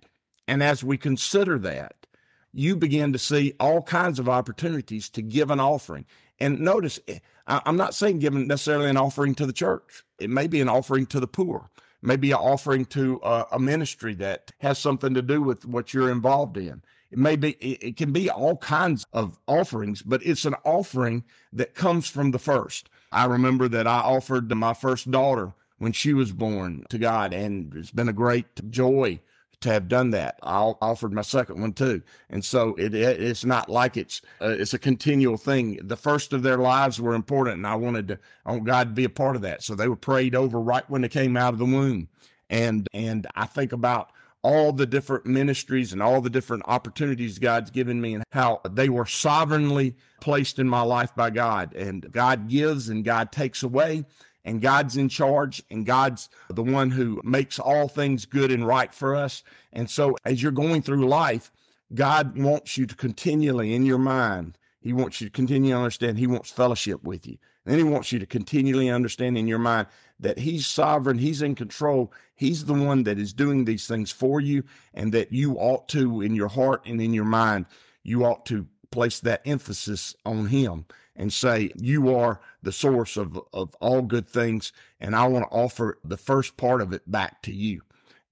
and 0.46 0.62
as 0.62 0.84
we 0.84 0.96
consider 0.96 1.58
that, 1.58 2.06
you 2.52 2.76
begin 2.76 3.12
to 3.12 3.18
see 3.18 3.54
all 3.58 3.82
kinds 3.82 4.18
of 4.18 4.28
opportunities 4.28 5.08
to 5.10 5.22
give 5.22 5.50
an 5.50 5.60
offering. 5.60 6.06
And 6.38 6.60
notice, 6.60 6.98
eh, 7.08 7.18
I'm 7.46 7.76
not 7.76 7.94
saying 7.94 8.20
giving 8.20 8.46
necessarily 8.46 8.90
an 8.90 8.96
offering 8.96 9.34
to 9.36 9.46
the 9.46 9.52
church. 9.52 10.04
It 10.18 10.30
may 10.30 10.46
be 10.46 10.60
an 10.60 10.68
offering 10.68 11.06
to 11.06 11.20
the 11.20 11.26
poor, 11.26 11.70
maybe 12.02 12.30
an 12.30 12.38
offering 12.38 12.84
to 12.86 13.20
a, 13.22 13.46
a 13.52 13.58
ministry 13.58 14.14
that 14.14 14.52
has 14.58 14.78
something 14.78 15.14
to 15.14 15.22
do 15.22 15.42
with 15.42 15.64
what 15.64 15.92
you're 15.92 16.10
involved 16.10 16.56
in. 16.56 16.82
It 17.10 17.18
may 17.18 17.36
be, 17.36 17.50
it 17.60 17.96
can 17.96 18.12
be 18.12 18.30
all 18.30 18.56
kinds 18.56 19.04
of 19.12 19.38
offerings, 19.48 20.02
but 20.02 20.24
it's 20.24 20.44
an 20.44 20.54
offering 20.64 21.24
that 21.52 21.74
comes 21.74 22.08
from 22.08 22.30
the 22.30 22.38
first. 22.38 22.88
I 23.12 23.24
remember 23.24 23.68
that 23.68 23.86
I 23.86 24.00
offered 24.00 24.54
my 24.54 24.74
first 24.74 25.10
daughter 25.10 25.52
when 25.78 25.92
she 25.92 26.12
was 26.12 26.32
born 26.32 26.84
to 26.90 26.98
God, 26.98 27.32
and 27.32 27.74
it's 27.74 27.90
been 27.90 28.08
a 28.08 28.12
great 28.12 28.70
joy 28.70 29.20
to 29.60 29.68
have 29.70 29.88
done 29.88 30.10
that. 30.10 30.38
I 30.42 30.56
offered 30.80 31.12
my 31.12 31.22
second 31.22 31.60
one 31.60 31.72
too, 31.72 32.02
and 32.28 32.44
so 32.44 32.74
it, 32.76 32.94
it 32.94 33.22
it's 33.22 33.44
not 33.44 33.68
like 33.68 33.96
it's 33.96 34.22
uh, 34.40 34.48
it's 34.48 34.74
a 34.74 34.78
continual 34.78 35.36
thing. 35.36 35.78
The 35.82 35.96
first 35.96 36.32
of 36.32 36.42
their 36.42 36.58
lives 36.58 37.00
were 37.00 37.14
important, 37.14 37.56
and 37.56 37.66
I 37.66 37.74
wanted 37.74 38.08
to 38.08 38.18
I 38.46 38.52
want 38.52 38.64
God 38.64 38.88
to 38.88 38.94
be 38.94 39.04
a 39.04 39.10
part 39.10 39.36
of 39.36 39.42
that. 39.42 39.62
So 39.62 39.74
they 39.74 39.88
were 39.88 39.96
prayed 39.96 40.34
over 40.34 40.60
right 40.60 40.88
when 40.88 41.02
they 41.02 41.08
came 41.08 41.36
out 41.36 41.52
of 41.52 41.58
the 41.58 41.64
womb, 41.64 42.08
and 42.48 42.88
and 42.92 43.26
I 43.34 43.46
think 43.46 43.72
about 43.72 44.12
all 44.42 44.72
the 44.72 44.86
different 44.86 45.26
ministries 45.26 45.92
and 45.92 46.02
all 46.02 46.20
the 46.20 46.30
different 46.30 46.62
opportunities 46.66 47.38
God's 47.38 47.70
given 47.70 48.00
me 48.00 48.14
and 48.14 48.24
how 48.32 48.60
they 48.68 48.88
were 48.88 49.06
sovereignly 49.06 49.96
placed 50.20 50.58
in 50.58 50.68
my 50.68 50.82
life 50.82 51.14
by 51.14 51.30
God. 51.30 51.74
And 51.74 52.10
God 52.10 52.48
gives 52.48 52.88
and 52.88 53.04
God 53.04 53.32
takes 53.32 53.62
away 53.62 54.06
and 54.44 54.62
God's 54.62 54.96
in 54.96 55.08
charge 55.08 55.62
and 55.70 55.84
God's 55.84 56.28
the 56.48 56.62
one 56.62 56.90
who 56.90 57.20
makes 57.24 57.58
all 57.58 57.88
things 57.88 58.24
good 58.24 58.50
and 58.50 58.66
right 58.66 58.92
for 58.94 59.14
us. 59.14 59.42
And 59.72 59.90
so 59.90 60.16
as 60.24 60.42
you're 60.42 60.52
going 60.52 60.82
through 60.82 61.06
life, 61.06 61.52
God 61.92 62.38
wants 62.38 62.78
you 62.78 62.86
to 62.86 62.94
continually 62.94 63.74
in 63.74 63.84
your 63.84 63.98
mind, 63.98 64.56
He 64.80 64.92
wants 64.92 65.20
you 65.20 65.26
to 65.26 65.32
continue 65.32 65.72
to 65.72 65.76
understand 65.76 66.18
He 66.18 66.26
wants 66.26 66.50
fellowship 66.50 67.02
with 67.02 67.26
you. 67.26 67.38
And 67.64 67.72
then 67.72 67.78
He 67.78 67.90
wants 67.90 68.12
you 68.12 68.18
to 68.18 68.26
continually 68.26 68.88
understand 68.88 69.36
in 69.36 69.46
your 69.46 69.58
mind 69.58 69.86
that 70.18 70.38
He's 70.38 70.66
sovereign, 70.66 71.18
He's 71.18 71.42
in 71.42 71.54
control, 71.54 72.12
He's 72.34 72.64
the 72.64 72.74
one 72.74 73.04
that 73.04 73.18
is 73.18 73.32
doing 73.32 73.64
these 73.64 73.86
things 73.86 74.10
for 74.10 74.40
you, 74.40 74.64
and 74.94 75.12
that 75.12 75.32
you 75.32 75.54
ought 75.54 75.88
to, 75.88 76.22
in 76.22 76.34
your 76.34 76.48
heart 76.48 76.86
and 76.86 77.00
in 77.00 77.12
your 77.12 77.24
mind, 77.24 77.66
you 78.02 78.24
ought 78.24 78.46
to 78.46 78.66
place 78.90 79.20
that 79.20 79.42
emphasis 79.44 80.14
on 80.24 80.46
Him 80.46 80.86
and 81.14 81.32
say, 81.32 81.70
You 81.76 82.14
are 82.14 82.40
the 82.62 82.72
source 82.72 83.16
of, 83.16 83.38
of 83.52 83.74
all 83.80 84.02
good 84.02 84.28
things, 84.28 84.72
and 84.98 85.14
I 85.14 85.26
want 85.26 85.44
to 85.44 85.56
offer 85.56 85.98
the 86.04 86.16
first 86.16 86.56
part 86.56 86.80
of 86.80 86.92
it 86.92 87.10
back 87.10 87.42
to 87.42 87.52
you. 87.52 87.82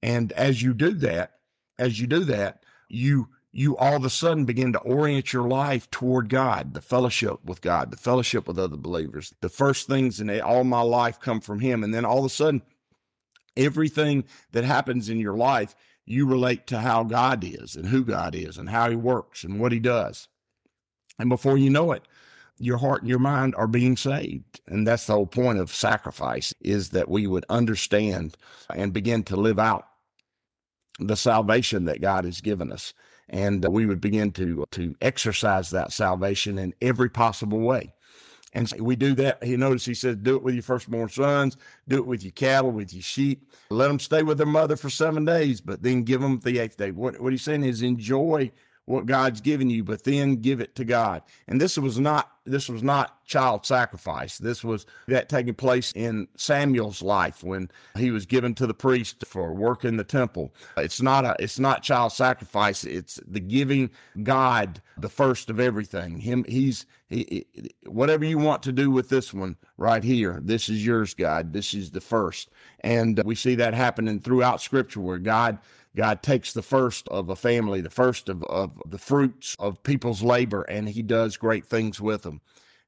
And 0.03 0.33
as 0.33 0.63
you 0.63 0.75
do 0.75 0.93
that, 0.93 1.33
as 1.79 2.01
you 2.01 2.07
do 2.07 2.25
that, 2.25 2.63
you 2.89 3.29
you 3.59 3.77
all 3.77 3.97
of 3.97 4.05
a 4.05 4.11
sudden 4.11 4.45
begin 4.45 4.73
to 4.73 4.79
orient 4.79 5.33
your 5.33 5.49
life 5.49 5.91
toward 5.91 6.29
God, 6.29 6.75
the 6.75 6.81
fellowship 6.81 7.45
with 7.45 7.61
God, 7.61 7.91
the 7.91 7.97
fellowship 7.97 8.47
with 8.47 8.57
other 8.57 8.77
believers. 8.77 9.35
The 9.41 9.49
first 9.49 9.89
things 9.89 10.21
in 10.21 10.41
all 10.41 10.63
my 10.63 10.83
life 10.83 11.19
come 11.19 11.41
from 11.41 11.59
Him. 11.59 11.83
And 11.83 11.93
then 11.93 12.05
all 12.05 12.21
of 12.21 12.25
a 12.25 12.29
sudden, 12.29 12.63
everything 13.57 14.23
that 14.53 14.63
happens 14.63 15.09
in 15.09 15.19
your 15.19 15.37
life, 15.37 15.75
you 16.07 16.25
relate 16.25 16.69
to 16.69 16.79
how 16.79 17.03
God 17.03 17.43
is 17.43 17.75
and 17.75 17.87
who 17.89 18.05
God 18.05 18.37
is 18.37 18.59
and 18.59 18.69
how 18.69 18.91
He 18.91 18.97
works 18.97 19.43
and 19.43 19.59
what 19.59 19.73
He 19.73 19.81
does. 19.81 20.29
And 21.19 21.29
before 21.29 21.59
you 21.59 21.69
know 21.69 21.91
it, 21.91 22.07
your 22.61 22.79
heart 22.79 23.03
and 23.03 23.11
your 23.11 23.19
mind 23.19 23.57
are 23.57 23.67
being 23.67 23.97
saved. 23.97 24.61
And 24.69 24.87
that's 24.87 25.07
the 25.07 25.15
whole 25.15 25.27
point 25.27 25.59
of 25.59 25.75
sacrifice 25.75 26.55
is 26.61 26.91
that 26.91 27.09
we 27.09 27.27
would 27.27 27.45
understand 27.49 28.37
and 28.73 28.93
begin 28.93 29.25
to 29.25 29.37
live 29.37 29.59
out 29.59 29.85
the 31.01 31.17
salvation 31.17 31.87
that 31.87 32.01
God 32.01 32.25
has 32.25 32.41
given 32.41 32.71
us. 32.71 32.95
And 33.29 33.65
uh, 33.65 33.71
we 33.71 33.87
would 33.87 34.01
begin 34.01 34.33
to, 34.33 34.63
uh, 34.63 34.67
to 34.73 34.95
exercise 35.01 35.71
that 35.71 35.93
salvation 35.93 36.59
in 36.59 36.75
every 36.81 37.11
possible 37.11 37.61
way. 37.61 37.93
And 38.55 38.73
we 38.81 38.97
do 38.97 39.15
that. 39.17 39.45
He 39.45 39.57
notice 39.57 39.85
he 39.85 39.95
says, 39.95 40.17
do 40.17 40.37
it 40.37 40.43
with 40.43 40.55
your 40.55 40.63
firstborn 40.63 41.11
sons, 41.11 41.57
do 41.87 41.99
it 41.99 42.07
with 42.07 42.23
your 42.23 42.33
cattle, 42.33 42.71
with 42.71 42.95
your 42.95 43.03
sheep. 43.03 43.53
Let 43.71 43.89
them 43.89 43.99
stay 43.99 44.23
with 44.23 44.39
their 44.39 44.47
mother 44.47 44.77
for 44.77 44.89
seven 44.89 45.27
days, 45.27 45.61
but 45.61 45.83
then 45.83 46.03
give 46.03 46.23
them 46.23 46.41
the 46.41 46.59
eighth 46.59 46.79
day. 46.79 46.91
What, 46.91 47.21
what 47.21 47.33
he's 47.33 47.43
saying 47.43 47.65
is 47.65 47.83
enjoy 47.83 48.51
what 48.89 49.05
God's 49.05 49.43
given 49.43 49.69
you, 49.69 49.85
but 49.85 50.05
then 50.05 50.37
give 50.37 50.61
it 50.61 50.75
to 50.77 50.85
God. 50.85 51.23
And 51.47 51.61
this 51.61 51.77
was 51.77 51.99
not 51.99 52.33
this 52.47 52.71
was 52.71 52.83
not 52.83 53.23
child 53.27 53.67
sacrifice. 53.67 54.39
This 54.39 54.65
was 54.65 54.87
that 55.07 55.29
taking 55.29 55.53
place 55.53 55.93
in 55.93 56.29
Samuel's 56.35 57.03
life 57.03 57.45
when 57.45 57.71
he 57.99 58.11
was 58.11 58.25
given 58.25 58.55
to 58.55 58.67
the 58.67 58.73
priest 58.73 59.27
for 59.27 59.53
work 59.53 59.85
in 59.85 59.99
the 59.99 60.05
temple. 60.05 60.55
It's 60.79 61.03
not 61.03 61.27
a 61.27 61.37
it's 61.39 61.59
not 61.59 61.83
child 61.83 62.13
sacrifice. 62.13 62.85
It's 62.85 63.21
the 63.27 63.41
giving 63.41 63.91
God 64.23 64.81
the 64.97 65.11
first 65.11 65.51
of 65.51 65.61
everything. 65.61 66.21
Him 66.21 66.47
he's 66.49 66.87
he, 67.11 67.47
whatever 67.87 68.25
you 68.25 68.39
want 68.39 68.63
to 68.63 68.73
do 68.73 68.91
with 68.91 69.11
this 69.11 69.35
one 69.35 69.57
right 69.77 70.05
here. 70.05 70.41
This 70.43 70.71
is 70.71 70.85
yours, 70.85 71.13
God. 71.13 71.53
This 71.53 71.75
is 71.75 71.91
the 71.91 72.01
first. 72.01 72.51
And 72.81 73.23
we 73.25 73.35
see 73.35 73.55
that 73.57 73.75
happening 73.75 74.21
throughout 74.21 74.63
scripture 74.63 75.01
where 75.01 75.19
God 75.19 75.59
God 75.97 76.23
takes 76.23 76.53
the 76.53 76.63
first 76.63 77.09
of 77.09 77.29
a 77.29 77.37
family, 77.37 77.81
the 77.81 77.91
first 77.91 78.29
of, 78.29 78.43
of 78.45 78.81
the 78.87 78.99
fruits 78.99 79.57
of 79.59 79.83
people's 79.83 80.23
labor, 80.23 80.63
and 80.63 80.89
he 80.89 81.03
does 81.03 81.37
great 81.37 81.67
things 81.67 82.01
with 82.01 82.23
them. 82.23 82.41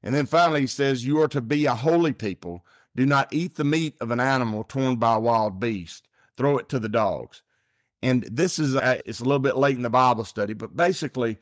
And 0.03 0.15
then 0.15 0.25
finally, 0.25 0.61
he 0.61 0.67
says, 0.67 1.05
You 1.05 1.21
are 1.21 1.27
to 1.29 1.41
be 1.41 1.65
a 1.65 1.75
holy 1.75 2.13
people. 2.13 2.65
Do 2.95 3.05
not 3.05 3.33
eat 3.33 3.55
the 3.55 3.63
meat 3.63 3.95
of 4.01 4.11
an 4.11 4.19
animal 4.19 4.63
torn 4.63 4.97
by 4.97 5.15
a 5.15 5.19
wild 5.19 5.59
beast. 5.59 6.07
Throw 6.35 6.57
it 6.57 6.69
to 6.69 6.79
the 6.79 6.89
dogs. 6.89 7.41
And 8.01 8.23
this 8.23 8.57
is, 8.57 8.75
a, 8.75 9.01
it's 9.07 9.19
a 9.19 9.23
little 9.23 9.39
bit 9.39 9.57
late 9.57 9.75
in 9.75 9.83
the 9.83 9.89
Bible 9.89 10.25
study, 10.25 10.53
but 10.53 10.75
basically, 10.75 11.37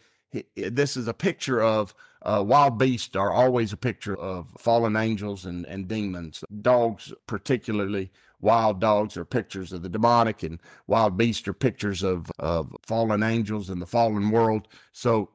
this 0.56 0.98
is 0.98 1.08
a 1.08 1.14
picture 1.14 1.62
of 1.62 1.96
uh, 2.22 2.44
wild 2.46 2.78
beasts 2.78 3.16
are 3.16 3.32
always 3.32 3.72
a 3.72 3.78
picture 3.78 4.16
of 4.16 4.48
fallen 4.58 4.98
angels 4.98 5.46
and, 5.46 5.66
and 5.66 5.88
demons. 5.88 6.44
Dogs, 6.62 7.14
particularly, 7.28 8.12
wild 8.42 8.80
dogs 8.80 9.18
are 9.18 9.26
pictures 9.26 9.72
of 9.72 9.82
the 9.82 9.90
demonic 9.90 10.44
and 10.44 10.60
wild 10.88 11.18
beasts 11.18 11.48
are 11.48 11.54
pictures 11.54 12.04
of, 12.04 12.32
of 12.40 12.76
fallen 12.86 13.24
angels 13.24 13.70
and 13.70 13.82
the 13.82 13.86
fallen 13.86 14.32
world. 14.32 14.68
So 14.92 15.30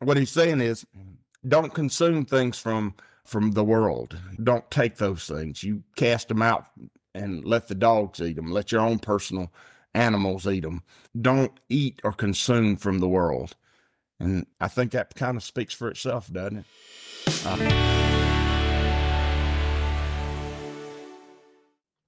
what 0.00 0.16
he's 0.16 0.30
saying 0.30 0.60
is 0.60 0.86
don't 1.46 1.74
consume 1.74 2.24
things 2.24 2.58
from 2.58 2.94
from 3.24 3.52
the 3.52 3.64
world. 3.64 4.18
Don't 4.42 4.70
take 4.70 4.96
those 4.96 5.26
things. 5.26 5.62
You 5.62 5.82
cast 5.96 6.28
them 6.28 6.42
out 6.42 6.66
and 7.14 7.44
let 7.44 7.68
the 7.68 7.74
dogs 7.74 8.20
eat 8.20 8.36
them. 8.36 8.52
Let 8.52 8.70
your 8.70 8.82
own 8.82 8.98
personal 8.98 9.50
animals 9.94 10.46
eat 10.46 10.62
them. 10.62 10.82
Don't 11.18 11.52
eat 11.68 12.00
or 12.04 12.12
consume 12.12 12.76
from 12.76 12.98
the 12.98 13.08
world. 13.08 13.56
And 14.20 14.46
I 14.60 14.68
think 14.68 14.92
that 14.92 15.14
kind 15.14 15.36
of 15.36 15.42
speaks 15.42 15.72
for 15.72 15.88
itself, 15.88 16.30
doesn't 16.30 16.58
it? 16.58 17.46
Uh, 17.46 18.23